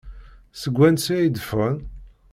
[0.61, 1.77] Seg wansi ay d-ffɣen?